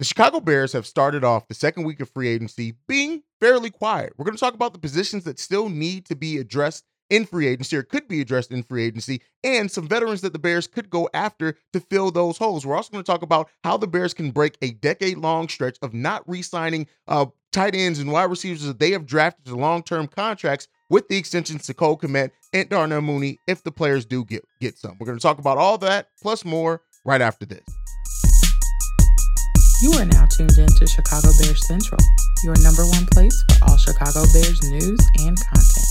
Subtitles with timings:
[0.00, 4.14] The Chicago Bears have started off the second week of free agency being fairly quiet.
[4.16, 7.46] We're going to talk about the positions that still need to be addressed in free
[7.46, 10.88] agency or could be addressed in free agency and some veterans that the Bears could
[10.88, 12.64] go after to fill those holes.
[12.64, 15.76] We're also going to talk about how the Bears can break a decade long stretch
[15.82, 19.54] of not re signing uh, tight ends and wide receivers that they have drafted to
[19.54, 24.06] long term contracts with the extensions to Cole Kmet and Darnell Mooney if the players
[24.06, 24.96] do get, get some.
[24.98, 27.66] We're going to talk about all that plus more right after this.
[29.82, 31.98] You are now tuned in to Chicago Bears Central,
[32.44, 35.86] your number one place for all Chicago Bears news and content.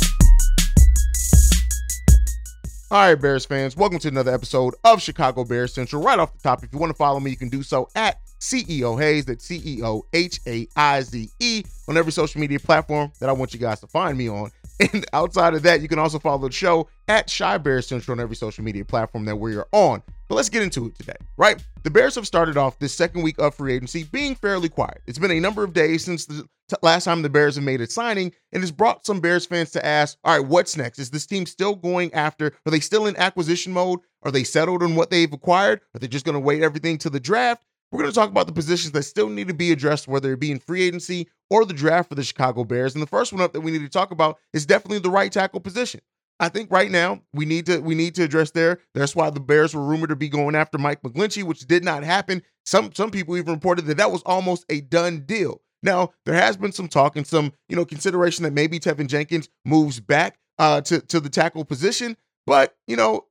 [2.92, 6.04] All right, Bears fans, welcome to another episode of Chicago Bears Central.
[6.04, 8.20] Right off the top, if you want to follow me, you can do so at
[8.40, 12.60] CEO Haize, that's C E O H A I Z E, on every social media
[12.60, 14.52] platform that I want you guys to find me on.
[14.94, 18.22] And outside of that, you can also follow the show at Chi Bears Central on
[18.22, 20.02] every social media platform that we are on.
[20.30, 21.62] But let's get into it today, right?
[21.82, 25.02] The Bears have started off this second week of free agency being fairly quiet.
[25.08, 27.82] It's been a number of days since the t- last time the Bears have made
[27.82, 31.00] a signing, and it's brought some Bears fans to ask, all right, what's next?
[31.00, 32.54] Is this team still going after?
[32.68, 34.02] Are they still in acquisition mode?
[34.22, 35.82] Are they settled on what they've acquired?
[35.96, 37.66] Are they just going to wait everything to the draft?
[37.92, 40.40] We're going to talk about the positions that still need to be addressed, whether it
[40.40, 42.94] be in free agency or the draft for the Chicago Bears.
[42.94, 45.32] And the first one up that we need to talk about is definitely the right
[45.32, 46.02] tackle position.
[46.40, 48.80] I think right now we need to we need to address there.
[48.94, 52.04] That's why the Bears were rumored to be going after Mike McGlinchey, which did not
[52.04, 52.42] happen.
[52.66, 55.62] Some some people even reported that that was almost a done deal.
[55.84, 59.50] Now there has been some talk and some you know consideration that maybe Teven Jenkins
[59.66, 63.26] moves back uh, to to the tackle position, but you know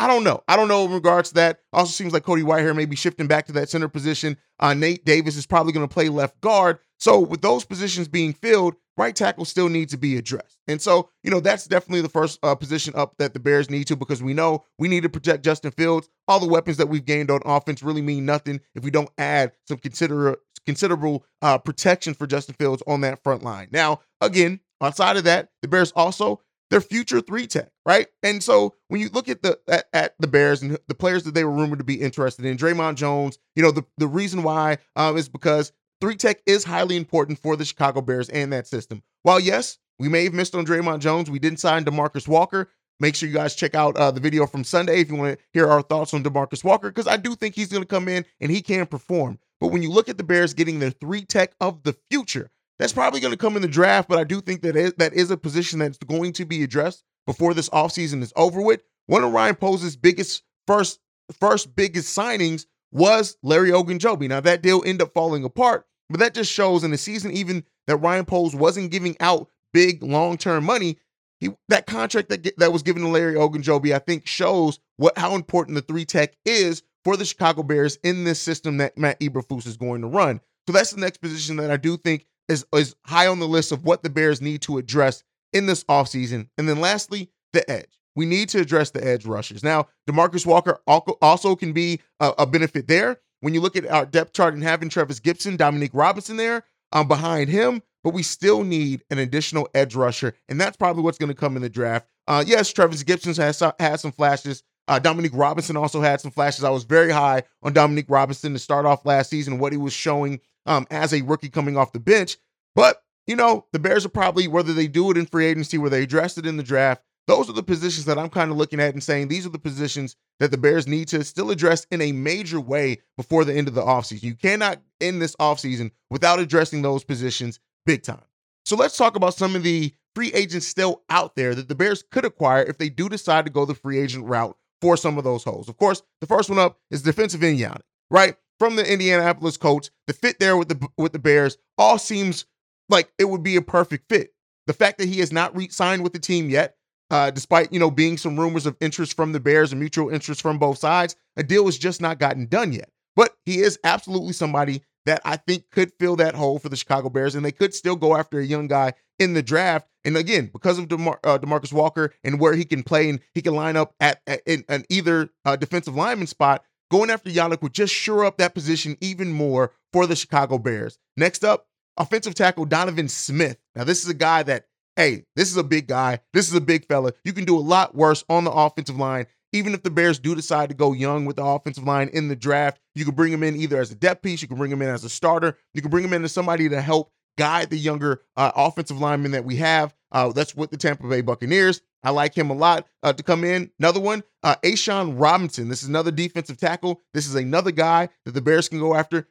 [0.00, 0.42] I don't know.
[0.48, 1.60] I don't know in regards to that.
[1.74, 4.38] Also seems like Cody Whitehair may be shifting back to that center position.
[4.58, 6.78] Uh, Nate Davis is probably going to play left guard.
[7.00, 10.58] So with those positions being filled, right tackle still needs to be addressed.
[10.68, 13.86] And so, you know, that's definitely the first uh, position up that the Bears need
[13.86, 16.08] to because we know we need to protect Justin Fields.
[16.28, 19.52] All the weapons that we've gained on offense really mean nothing if we don't add
[19.66, 23.68] some consider- considerable uh, protection for Justin Fields on that front line.
[23.72, 26.40] Now, again, outside of that, the Bears also
[26.70, 28.06] their future three tech, right?
[28.22, 31.34] And so when you look at the at, at, the Bears and the players that
[31.34, 34.78] they were rumored to be interested in, Dre'Mont Jones, you know, the, the reason why
[34.94, 39.02] um, is because three tech is highly important for the Chicago Bears and that system.
[39.22, 42.70] While yes, we may have missed on Dre'Mont Jones, we didn't sign Demarcus Walker.
[43.00, 45.44] Make sure you guys check out uh, the video from Sunday if you want to
[45.52, 48.24] hear our thoughts on Demarcus Walker, because I do think he's going to come in
[48.40, 49.38] and he can perform.
[49.60, 52.92] But when you look at the Bears getting their three tech of the future, that's
[52.92, 55.30] probably going to come in the draft, but I do think that is, that is
[55.30, 58.82] a position that's going to be addressed before this offseason is over with.
[59.06, 61.00] One of Ryan Poles' biggest first
[61.38, 64.28] first biggest signings was Larry Ogunjobi.
[64.28, 67.64] Now that deal ended up falling apart, but that just shows in the season even
[67.86, 70.98] that Ryan Poles wasn't giving out big long-term money.
[71.38, 75.34] He that contract that that was given to Larry Ogunjobi, I think shows what how
[75.34, 79.66] important the three tech is for the Chicago Bears in this system that Matt Eberflus
[79.66, 80.40] is going to run.
[80.66, 83.72] So that's the next position that I do think is, is high on the list
[83.72, 85.22] of what the Bears need to address
[85.52, 86.48] in this offseason.
[86.58, 87.98] And then lastly, the edge.
[88.16, 89.62] We need to address the edge rushers.
[89.62, 93.18] Now, Demarcus Walker also can be a, a benefit there.
[93.40, 97.08] When you look at our depth chart and having Trevis Gipson, Dominique Robinson there um,
[97.08, 101.28] behind him, but we still need an additional edge rusher, and that's probably what's going
[101.28, 102.06] to come in the draft.
[102.26, 104.62] Uh, yes, Trevis Gipson has had some flashes.
[104.88, 106.64] Uh, Dominique Robinson also had some flashes.
[106.64, 109.92] I was very high on Dominique Robinson to start off last season, what he was
[109.92, 112.38] showing um, as a rookie coming off the bench.
[112.74, 115.90] But, you know, the Bears are probably, whether they do it in free agency, where
[115.90, 118.80] they address it in the draft, those are the positions that I'm kind of looking
[118.80, 122.00] at and saying these are the positions that the Bears need to still address in
[122.00, 124.24] a major way before the end of the offseason.
[124.24, 128.24] You cannot end this offseason without addressing those positions big time.
[128.64, 132.02] So let's talk about some of the free agents still out there that the Bears
[132.10, 135.22] could acquire if they do decide to go the free agent route for some of
[135.22, 135.68] those holes.
[135.68, 138.34] Of course, the first one up is defensive end Yannick, right?
[138.58, 142.44] From the Indianapolis Colts, the fit there with the with the Bears all seems
[142.88, 144.34] like it would be a perfect fit.
[144.66, 146.76] The fact that he has not re-signed with the team yet,
[147.10, 150.42] uh, despite you know being some rumors of interest from the Bears and mutual interest
[150.42, 152.90] from both sides, a deal has just not gotten done yet.
[153.16, 157.08] But he is absolutely somebody that I think could fill that hole for the Chicago
[157.08, 159.88] Bears, and they could still go after a young guy in the draft.
[160.04, 163.42] And again, because of DeMar- uh, Demarcus Walker and where he can play and he
[163.42, 167.74] can line up at, at in, either uh, defensive lineman spot, going after Yannick would
[167.74, 170.98] just shore up that position even more for the Chicago Bears.
[171.16, 171.66] Next up,
[171.96, 173.58] offensive tackle Donovan Smith.
[173.74, 174.66] Now, this is a guy that,
[175.00, 176.20] hey, this is a big guy.
[176.34, 177.12] This is a big fella.
[177.24, 179.26] You can do a lot worse on the offensive line.
[179.52, 182.36] Even if the Bears do decide to go young with the offensive line in the
[182.36, 184.82] draft, you can bring him in either as a depth piece, you can bring him
[184.82, 187.78] in as a starter, you can bring him in as somebody to help guide the
[187.78, 189.94] younger uh, offensive linemen that we have.
[190.12, 191.80] Uh, that's with the Tampa Bay Buccaneers.
[192.02, 193.70] I like him a lot uh, to come in.
[193.78, 195.68] Another one, uh, A'Shawn Robinson.
[195.70, 197.00] This is another defensive tackle.
[197.14, 199.28] This is another guy that the Bears can go after.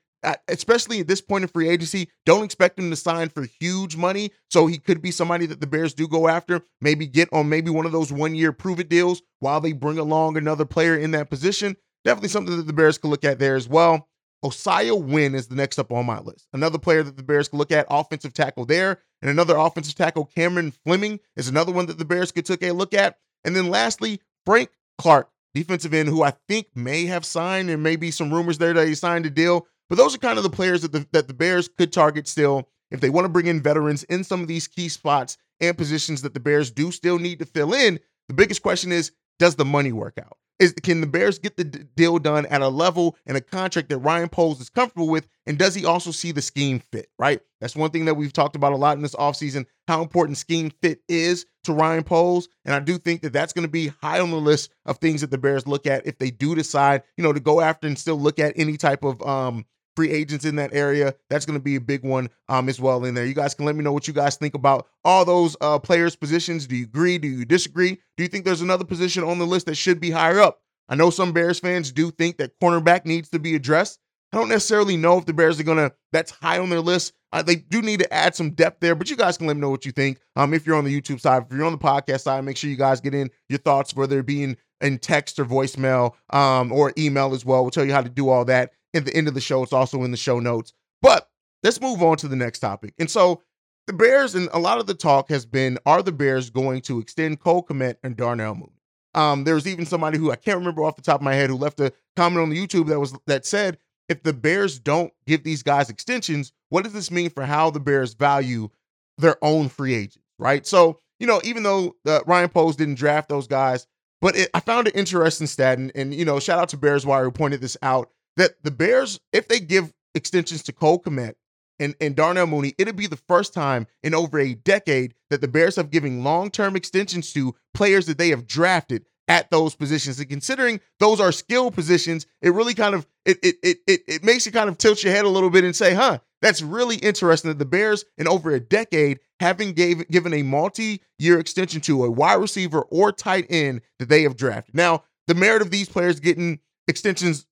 [0.48, 4.32] Especially at this point in free agency, don't expect him to sign for huge money.
[4.50, 7.70] So he could be somebody that the Bears do go after, maybe get on maybe
[7.70, 11.12] one of those one year prove it deals while they bring along another player in
[11.12, 11.76] that position.
[12.06, 14.08] Definitely something that the Bears could look at there as well.
[14.46, 16.48] Isaiah Wynn is the next up on my list.
[16.54, 19.02] Another player that the Bears could look at, offensive tackle there.
[19.22, 22.72] And another offensive tackle, Cameron Fleming, is another one that the Bears could take a
[22.72, 23.18] look at.
[23.44, 27.68] And then lastly, Frank Clark, defensive end, who I think may have signed.
[27.68, 29.68] There may be some rumors there that he signed a deal.
[29.90, 32.70] But those are kind of the players that the, that the Bears could target still
[32.92, 36.22] if they want to bring in veterans in some of these key spots and positions
[36.22, 38.00] that the Bears do still need to fill in.
[38.28, 40.38] The biggest question is, does the money work out?
[40.60, 43.88] Is can the Bears get the d- deal done at a level and a contract
[43.90, 45.26] that Ryan Poles is comfortable with?
[45.46, 47.08] And does he also see the scheme fit?
[47.18, 47.40] Right.
[47.62, 50.70] That's one thing that we've talked about a lot in this offseason, how important scheme
[50.82, 52.50] fit is to Ryan Poles.
[52.66, 55.22] And I do think that that's going to be high on the list of things
[55.22, 57.98] that the Bears look at if they do decide, you know, to go after and
[57.98, 59.66] still look at any type of um
[59.96, 61.14] free agents in that area.
[61.30, 63.26] That's going to be a big one um, as well in there.
[63.26, 66.16] You guys can let me know what you guys think about all those uh, players'
[66.16, 66.68] positions.
[66.68, 67.18] Do you agree?
[67.18, 68.00] Do you disagree?
[68.18, 70.62] Do you think there's another position on the list that should be higher up?
[70.88, 74.00] I know some Bears fans do think that cornerback needs to be addressed.
[74.32, 75.92] I don't necessarily know if the Bears are gonna.
[76.12, 77.14] That's high on their list.
[77.32, 79.62] Uh, they do need to add some depth there, but you guys can let me
[79.62, 80.20] know what you think.
[80.36, 82.70] Um, if you're on the YouTube side, if you're on the podcast side, make sure
[82.70, 86.72] you guys get in your thoughts, whether it be in, in text or voicemail, um,
[86.72, 87.62] or email as well.
[87.62, 89.64] We'll tell you how to do all that at the end of the show.
[89.64, 90.74] It's also in the show notes.
[91.02, 91.30] But
[91.64, 92.94] let's move on to the next topic.
[93.00, 93.42] And so
[93.88, 97.00] the Bears, and a lot of the talk has been, are the Bears going to
[97.00, 98.74] extend Cole Kmet and Darnell Mooney?
[99.16, 101.50] Um, there was even somebody who I can't remember off the top of my head
[101.50, 105.12] who left a comment on the YouTube that was that said, if the Bears don't
[105.26, 108.70] give these guys extensions, what does this mean for how the Bears value
[109.18, 110.28] their own free agents?
[110.38, 110.66] Right.
[110.66, 113.88] So, you know, even though uh, Ryan Poles didn't draft those guys,
[114.22, 117.06] but it, I found it interesting stat, and, and you know, shout out to Bears
[117.06, 121.34] Wire who pointed this out that the Bears, if they give extensions to Cole Kmet
[121.78, 125.48] and, and Darnell Mooney, it'll be the first time in over a decade that the
[125.48, 130.20] Bears have given long-term extensions to players that they have drafted at those positions.
[130.20, 134.24] And considering those are skill positions, it really kind of it it it it, it
[134.24, 136.96] makes you kind of tilt your head a little bit and say, huh, that's really
[136.96, 142.06] interesting that the Bears in over a decade having gave, given a multi-year extension to
[142.06, 144.76] a wide receiver or tight end that they have drafted.
[144.76, 147.46] Now, the merit of these players getting extensions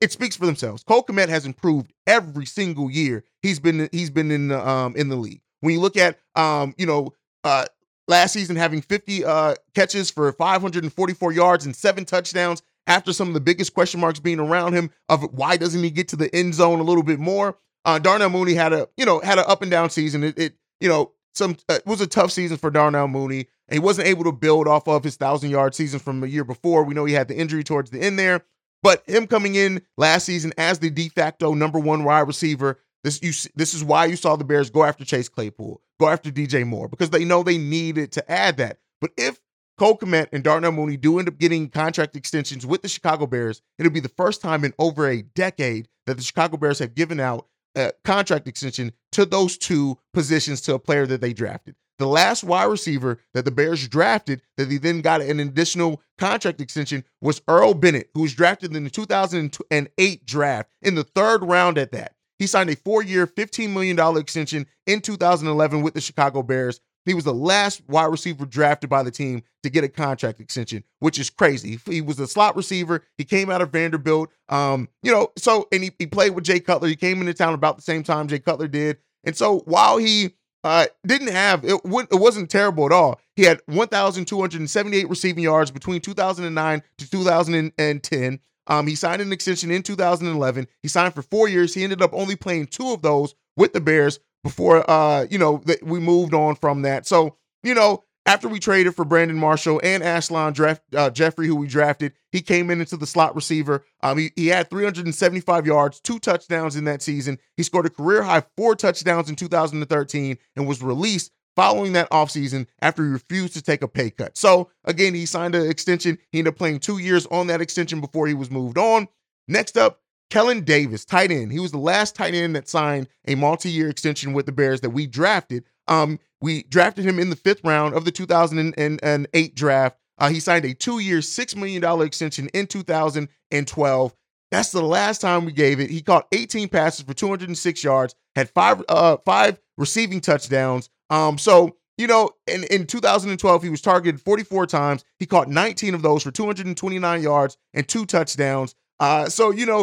[0.00, 0.82] it, speaks for themselves.
[0.82, 5.08] Cole Kmet has improved every single year he's been he's been in the um in
[5.08, 5.40] the league.
[5.60, 7.12] When you look at um you know
[7.44, 7.66] uh
[8.08, 13.34] last season having 50 uh catches for 544 yards and seven touchdowns after some of
[13.34, 16.54] the biggest question marks being around him of why doesn't he get to the end
[16.54, 17.56] zone a little bit more.
[17.84, 20.24] Uh Darnell Mooney had a you know had an up and down season.
[20.24, 23.46] It, it you know some uh, it was a tough season for Darnell Mooney.
[23.70, 26.84] He wasn't able to build off of his thousand yard season from the year before.
[26.84, 28.42] We know he had the injury towards the end there.
[28.82, 33.22] But him coming in last season as the de facto number one wide receiver, this
[33.22, 36.66] you this is why you saw the Bears go after Chase Claypool, go after DJ
[36.66, 38.78] Moore because they know they needed to add that.
[39.00, 39.40] But if
[39.78, 43.62] Cole Kmet and Darnell Mooney do end up getting contract extensions with the Chicago Bears,
[43.78, 47.20] it'll be the first time in over a decade that the Chicago Bears have given
[47.20, 51.74] out a contract extension to those two positions to a player that they drafted.
[51.98, 56.60] The last wide receiver that the Bears drafted that they then got an additional contract
[56.60, 61.78] extension was Earl Bennett, who was drafted in the 2008 draft in the third round
[61.78, 62.14] at that.
[62.38, 66.80] He signed a four year, $15 million extension in 2011 with the Chicago Bears.
[67.06, 70.82] He was the last wide receiver drafted by the team to get a contract extension,
[70.98, 71.78] which is crazy.
[71.86, 73.04] He was a slot receiver.
[73.16, 74.30] He came out of Vanderbilt.
[74.48, 76.88] Um, you know, so and he, he played with Jay Cutler.
[76.88, 78.98] He came into town about the same time Jay Cutler did.
[79.22, 80.34] And so while he
[80.66, 83.20] uh, didn't have it, it wasn't terrible at all.
[83.34, 88.40] He had 1,278 receiving yards between 2009 to 2010.
[88.68, 90.66] Um, he signed an extension in 2011.
[90.82, 91.74] He signed for four years.
[91.74, 95.62] He ended up only playing two of those with the Bears before, uh, you know,
[95.66, 97.06] that we moved on from that.
[97.06, 101.56] So, you know, after we traded for Brandon Marshall and Alshon draft, uh, Jeffery, who
[101.56, 103.84] we drafted, he came in into the slot receiver.
[104.02, 107.38] Um, he, he had 375 yards, two touchdowns in that season.
[107.56, 112.66] He scored a career high four touchdowns in 2013 and was released following that offseason
[112.82, 114.36] after he refused to take a pay cut.
[114.36, 116.18] So, again, he signed an extension.
[116.30, 119.08] He ended up playing two years on that extension before he was moved on.
[119.48, 121.52] Next up, Kellen Davis, tight end.
[121.52, 124.80] He was the last tight end that signed a multi year extension with the Bears
[124.80, 125.64] that we drafted.
[125.88, 129.98] Um, we drafted him in the fifth round of the 2008 draft.
[130.18, 134.14] Uh, he signed a two-year, six million dollar extension in 2012.
[134.50, 135.90] That's the last time we gave it.
[135.90, 140.88] He caught 18 passes for 206 yards, had five uh five receiving touchdowns.
[141.10, 145.04] Um, so you know, in, in 2012, he was targeted 44 times.
[145.18, 148.74] He caught 19 of those for 229 yards and two touchdowns.
[149.00, 149.82] Uh, so you know,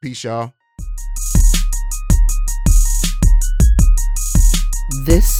[0.00, 0.54] Peace, y'all.
[5.04, 5.39] This